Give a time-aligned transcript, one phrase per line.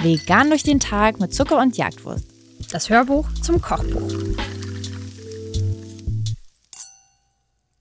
[0.00, 2.24] Vegan durch den Tag mit Zucker und Jagdwurst.
[2.72, 4.10] Das Hörbuch zum Kochbuch.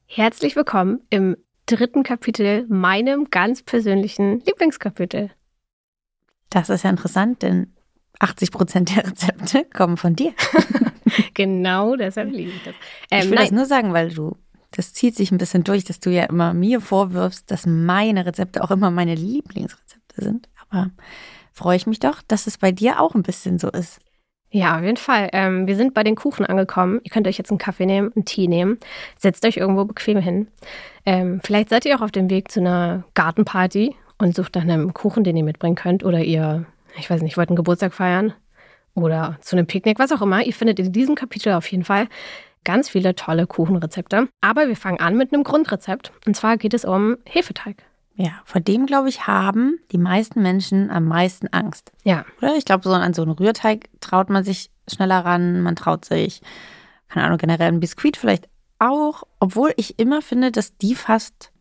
[0.05, 1.37] Herzlich willkommen im
[1.67, 5.29] dritten Kapitel, meinem ganz persönlichen Lieblingskapitel.
[6.49, 7.73] Das ist ja interessant, denn
[8.19, 10.33] 80 Prozent der Rezepte kommen von dir.
[11.33, 12.75] genau deshalb liebe ich das.
[13.11, 13.43] Ähm, ich will nein.
[13.45, 14.35] das nur sagen, weil du,
[14.77, 18.63] das zieht sich ein bisschen durch, dass du ja immer mir vorwirfst, dass meine Rezepte
[18.63, 20.47] auch immer meine Lieblingsrezepte sind.
[20.69, 20.91] Aber
[21.51, 23.99] freue ich mich doch, dass es bei dir auch ein bisschen so ist.
[24.51, 25.29] Ja, auf jeden Fall.
[25.33, 27.01] Ähm, wir sind bei den Kuchen angekommen.
[27.03, 28.77] Ihr könnt euch jetzt einen Kaffee nehmen, einen Tee nehmen.
[29.17, 30.47] Setzt euch irgendwo bequem hin.
[31.07, 34.93] Ähm, vielleicht seid ihr auch auf dem Weg zu einer Gartenparty und sucht nach einem
[34.93, 36.05] Kuchen, den ihr mitbringen könnt.
[36.05, 36.67] Oder ihr,
[36.99, 38.33] ich weiß nicht, wollt einen Geburtstag feiern.
[38.93, 40.43] Oder zu einem Picknick, was auch immer.
[40.43, 42.07] Ihr findet in diesem Kapitel auf jeden Fall
[42.67, 44.27] ganz viele tolle Kuchenrezepte.
[44.41, 46.11] Aber wir fangen an mit einem Grundrezept.
[46.25, 47.83] Und zwar geht es um Hefeteig.
[48.15, 51.93] Ja, vor dem, glaube ich, haben die meisten Menschen am meisten Angst.
[52.03, 52.25] Ja.
[52.39, 52.57] Oder?
[52.57, 55.61] Ich glaube, so an so einen Rührteig traut man sich schneller ran.
[55.61, 56.41] Man traut sich,
[57.07, 59.23] keine Ahnung, generell ein Biskuit vielleicht auch.
[59.39, 61.51] Obwohl ich immer finde, dass die fast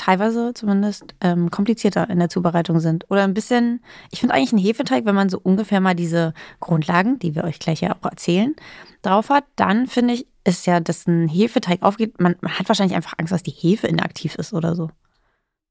[0.00, 3.04] teilweise zumindest ähm, komplizierter in der Zubereitung sind.
[3.10, 7.18] Oder ein bisschen, ich finde eigentlich einen Hefeteig, wenn man so ungefähr mal diese Grundlagen,
[7.18, 8.56] die wir euch gleich ja auch erzählen,
[9.02, 12.96] drauf hat, dann finde ich, ist ja, dass ein Hefeteig aufgeht, man, man hat wahrscheinlich
[12.96, 14.90] einfach Angst, dass die Hefe inaktiv ist oder so.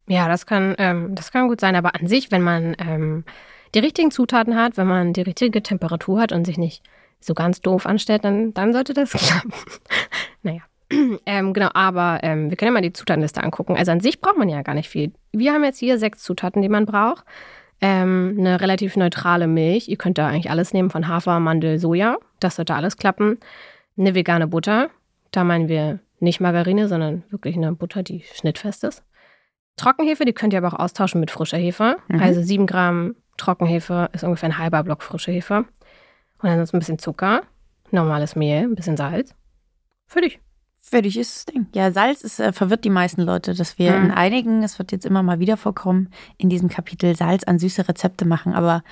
[0.08, 3.24] Ja, das kann, ähm, das kann gut sein, aber an sich, wenn man ähm,
[3.74, 6.84] die richtigen Zutaten hat, wenn man die richtige Temperatur hat und sich nicht
[7.20, 9.54] so ganz doof anstellt, dann, dann sollte das klappen.
[10.44, 10.62] naja.
[11.26, 13.78] Ähm, genau, aber ähm, wir können ja mal die Zutatenliste angucken.
[13.78, 15.12] Also an sich braucht man ja gar nicht viel.
[15.32, 17.24] Wir haben jetzt hier sechs Zutaten, die man braucht.
[17.82, 19.88] Ähm, eine relativ neutrale Milch.
[19.88, 22.18] Ihr könnt da eigentlich alles nehmen von Hafer, Mandel, Soja.
[22.40, 23.38] Das sollte alles klappen.
[23.98, 24.90] Eine vegane Butter.
[25.32, 29.04] Da meinen wir nicht Margarine, sondern wirklich eine Butter, die schnittfest ist.
[29.78, 31.98] Trockenhefe, die könnt ihr aber auch austauschen mit frischer Hefe.
[32.08, 32.20] Mhm.
[32.20, 35.60] Also 7 Gramm Trockenhefe ist ungefähr ein halber Block frische Hefe.
[36.42, 37.44] Und dann ist ein bisschen Zucker,
[37.92, 39.36] normales Mehl, ein bisschen Salz.
[40.08, 40.40] Für dich.
[40.82, 41.68] Fertig ist das Ding.
[41.76, 44.06] Ja, Salz ist, äh, verwirrt die meisten Leute, dass wir mhm.
[44.06, 47.88] in einigen, es wird jetzt immer mal wieder vorkommen, in diesem Kapitel Salz an süße
[47.88, 48.54] Rezepte machen.
[48.54, 48.84] Aber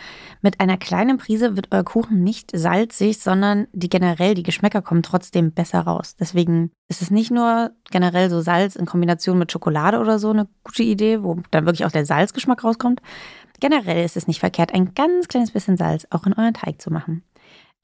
[0.42, 5.02] mit einer kleinen Prise wird euer Kuchen nicht salzig, sondern die generell, die Geschmäcker kommen
[5.02, 6.16] trotzdem besser raus.
[6.20, 10.48] Deswegen ist es nicht nur generell so Salz in Kombination mit Schokolade oder so eine
[10.64, 13.02] gute Idee, wo dann wirklich auch der Salzgeschmack rauskommt.
[13.60, 16.92] Generell ist es nicht verkehrt, ein ganz kleines bisschen Salz auch in euren Teig zu
[16.92, 17.24] machen.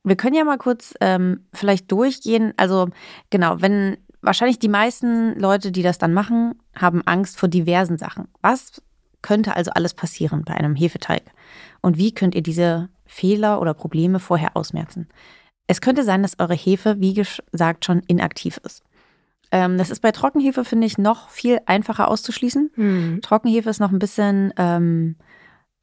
[0.03, 2.53] Wir können ja mal kurz ähm, vielleicht durchgehen.
[2.57, 2.89] Also
[3.29, 8.27] genau, wenn wahrscheinlich die meisten Leute, die das dann machen, haben Angst vor diversen Sachen.
[8.41, 8.81] Was
[9.21, 11.23] könnte also alles passieren bei einem Hefeteig?
[11.81, 15.07] Und wie könnt ihr diese Fehler oder Probleme vorher ausmerzen?
[15.67, 18.83] Es könnte sein, dass eure Hefe, wie gesagt, schon inaktiv ist.
[19.51, 22.71] Ähm, das ist bei Trockenhefe, finde ich, noch viel einfacher auszuschließen.
[22.75, 23.21] Mhm.
[23.21, 25.15] Trockenhefe ist noch ein bisschen, ähm,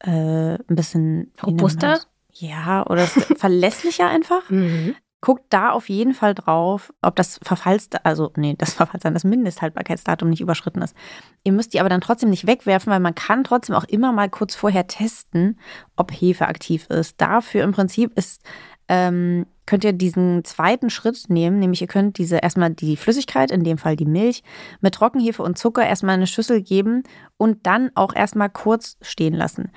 [0.00, 0.10] äh,
[0.54, 2.00] ein bisschen robuster.
[2.40, 4.48] Ja, oder verlässlicher einfach.
[4.50, 4.96] Mhm.
[5.22, 10.30] Guckt da auf jeden Fall drauf, ob das Verfalls, also nee, das Verfallsdatum, das Mindesthaltbarkeitsdatum
[10.30, 10.96] nicht überschritten ist.
[11.44, 14.30] Ihr müsst die aber dann trotzdem nicht wegwerfen, weil man kann trotzdem auch immer mal
[14.30, 15.58] kurz vorher testen,
[15.96, 17.20] ob Hefe aktiv ist.
[17.20, 18.42] Dafür im Prinzip ist
[18.88, 23.62] ähm, könnt ihr diesen zweiten Schritt nehmen, nämlich ihr könnt diese erstmal die Flüssigkeit, in
[23.62, 24.42] dem Fall die Milch,
[24.80, 27.04] mit Trockenhefe und Zucker erstmal in eine Schüssel geben
[27.36, 29.70] und dann auch erstmal kurz stehen lassen.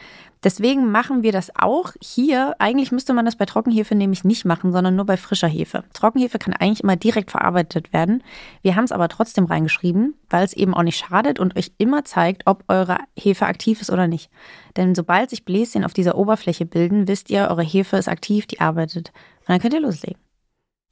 [0.44, 2.56] Deswegen machen wir das auch hier.
[2.60, 5.84] Eigentlich müsste man das bei Trockenhefe nämlich nicht machen, sondern nur bei frischer Hefe.
[5.94, 8.24] Trockenhefe kann eigentlich immer direkt verarbeitet werden.
[8.64, 12.04] Wir haben es aber trotzdem reingeschrieben, weil es eben auch nicht schadet und euch immer
[12.04, 14.32] zeigt, ob eure Hefe aktiv ist oder nicht.
[14.76, 18.60] Denn sobald sich Bläschen auf dieser Oberfläche bilden, wisst ihr, eure Hefe ist aktiv, die
[18.60, 19.14] arbeitet.
[19.48, 20.20] Und dann könnt ihr loslegen.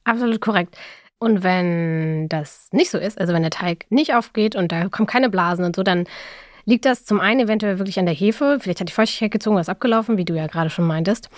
[0.03, 0.77] Absolut korrekt.
[1.19, 5.07] Und wenn das nicht so ist, also wenn der Teig nicht aufgeht und da kommen
[5.07, 6.05] keine Blasen und so, dann
[6.65, 8.59] Liegt das zum einen eventuell wirklich an der Hefe?
[8.59, 11.29] Vielleicht hat die Feuchtigkeit gezogen ist abgelaufen, wie du ja gerade schon meintest.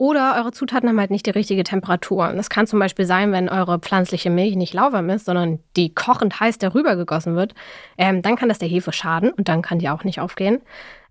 [0.00, 2.32] Oder eure Zutaten haben halt nicht die richtige Temperatur.
[2.32, 6.38] Das kann zum Beispiel sein, wenn eure pflanzliche Milch nicht lauwarm ist, sondern die kochend
[6.38, 7.54] heiß darüber gegossen wird.
[7.96, 10.60] Ähm, dann kann das der Hefe schaden und dann kann die auch nicht aufgehen.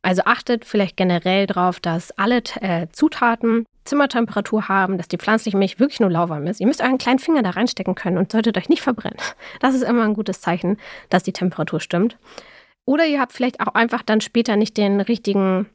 [0.02, 5.80] Also achtet vielleicht generell darauf, dass alle äh, Zutaten Zimmertemperatur haben, dass die pflanzliche Milch
[5.80, 6.60] wirklich nur lauwarm ist.
[6.60, 9.18] Ihr müsst euren kleinen Finger da reinstecken können und solltet euch nicht verbrennen.
[9.60, 10.78] Das ist immer ein gutes Zeichen,
[11.10, 12.18] dass die Temperatur stimmt.
[12.86, 15.68] Oder ihr habt vielleicht auch einfach dann später nicht den richtigen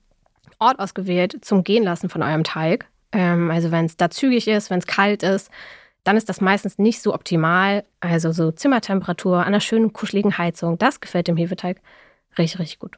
[0.59, 2.87] Ort ausgewählt zum Gehen lassen von eurem Teig.
[3.13, 5.51] Ähm, also wenn es da zügig ist, wenn es kalt ist,
[6.05, 7.85] dann ist das meistens nicht so optimal.
[8.01, 11.81] Also so Zimmertemperatur an einer schönen, kuscheligen Heizung, das gefällt dem Hefeteig
[12.39, 12.97] richtig, richtig gut.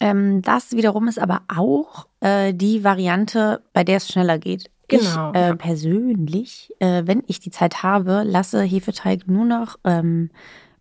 [0.00, 4.70] Ähm, das wiederum ist aber auch äh, die Variante, bei der es schneller geht.
[4.88, 5.32] Genau.
[5.32, 10.30] Ich äh, persönlich, äh, wenn ich die Zeit habe, lasse Hefeteig nur noch ähm,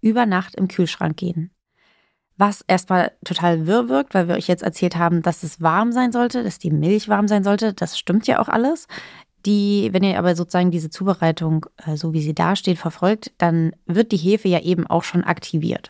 [0.02, 1.52] über Nacht im Kühlschrank gehen.
[2.38, 6.12] was erstmal total wirr wirkt, weil wir euch jetzt erzählt haben, dass es warm sein
[6.12, 7.74] sollte, dass die Milch warm sein sollte.
[7.74, 8.88] Das stimmt ja auch alles.
[9.46, 13.72] Die, wenn ihr aber sozusagen diese Zubereitung, äh, so wie sie da steht, verfolgt, dann
[13.86, 15.90] wird die Hefe ja eben auch schon aktiviert.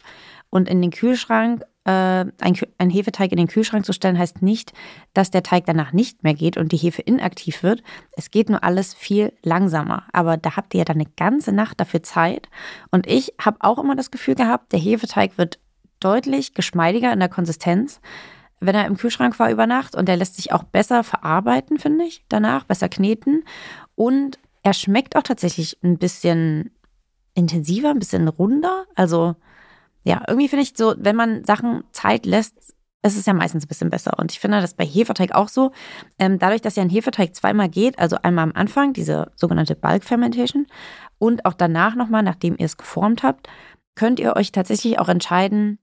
[0.50, 4.74] Und in den Kühlschrank, ein, ein Hefeteig in den Kühlschrank zu stellen, heißt nicht,
[5.13, 7.81] dass der Teig danach nicht mehr geht und die Hefe inaktiv wird.
[8.12, 10.04] Es geht nur alles viel langsamer.
[10.12, 12.50] Aber da habt ihr ja dann eine ganze Nacht dafür Zeit.
[12.92, 15.60] Und ich habe auch immer das Gefühl gehabt, der Hefeteig wird
[16.01, 18.01] deutlich geschmeidiger in der Konsistenz,
[18.60, 19.95] wenn er im Kühlschrank war über Nacht.
[19.95, 23.45] Und der lässt sich auch besser verarbeiten, finde ich, danach, besser kneten.
[23.95, 26.72] Und er schmeckt auch tatsächlich ein bisschen
[27.33, 28.86] intensiver, ein bisschen runder.
[28.95, 29.36] Also
[30.07, 32.56] ja, irgendwie finde ich so, wenn man Sachen Zeit lässt,
[33.04, 34.18] ist es ja meistens ein bisschen besser.
[34.18, 35.71] Und ich finde das bei Hefeteig auch so.
[36.18, 40.04] Ähm, dadurch, dass ja ein Hefeteig zweimal geht, also einmal am Anfang, diese sogenannte Bulk
[40.04, 40.65] Fermentation,
[41.19, 43.50] und auch danach nochmal, nachdem ihr es geformt habt,
[43.95, 45.80] könnt ihr euch tatsächlich auch entscheiden,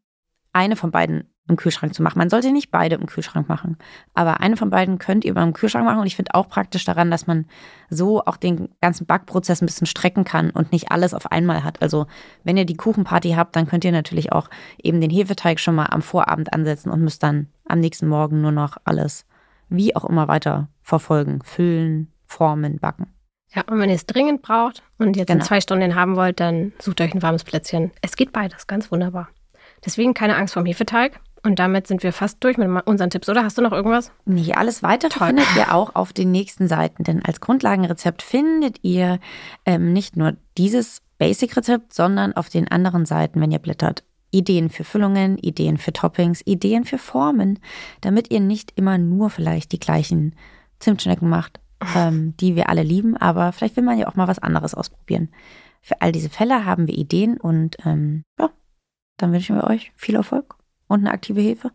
[0.52, 2.18] eine von beiden im Kühlschrank zu machen.
[2.18, 3.76] Man sollte nicht beide im Kühlschrank machen,
[4.14, 6.00] aber eine von beiden könnt ihr beim Kühlschrank machen.
[6.00, 7.46] Und ich finde auch praktisch daran, dass man
[7.90, 11.82] so auch den ganzen Backprozess ein bisschen strecken kann und nicht alles auf einmal hat.
[11.82, 12.06] Also
[12.44, 14.48] wenn ihr die Kuchenparty habt, dann könnt ihr natürlich auch
[14.82, 18.52] eben den Hefeteig schon mal am Vorabend ansetzen und müsst dann am nächsten Morgen nur
[18.52, 19.26] noch alles
[19.68, 23.12] wie auch immer weiter verfolgen, füllen, formen, backen.
[23.54, 25.40] Ja, und wenn ihr es dringend braucht und jetzt genau.
[25.40, 27.92] in zwei Stunden haben wollt, dann sucht euch ein warmes Plätzchen.
[28.00, 29.28] Es geht beides, ganz wunderbar.
[29.84, 31.20] Deswegen keine Angst vorm Hefeteig.
[31.44, 33.44] Und damit sind wir fast durch mit unseren Tipps, oder?
[33.44, 34.10] Hast du noch irgendwas?
[34.24, 35.28] Nee, alles weitere Toll.
[35.28, 37.04] findet ihr auch auf den nächsten Seiten.
[37.04, 39.20] Denn als Grundlagenrezept findet ihr
[39.66, 44.84] ähm, nicht nur dieses Basic-Rezept, sondern auf den anderen Seiten, wenn ihr blättert, Ideen für
[44.84, 47.58] Füllungen, Ideen für Toppings, Ideen für Formen,
[48.00, 50.34] damit ihr nicht immer nur vielleicht die gleichen
[50.80, 51.60] Zimtschnecken macht,
[51.94, 55.28] ähm, die wir alle lieben, aber vielleicht will man ja auch mal was anderes ausprobieren.
[55.82, 58.50] Für all diese Fälle haben wir Ideen und ähm, ja,
[59.18, 60.56] dann wünschen wir euch viel Erfolg
[60.88, 61.70] und eine aktive Hefe.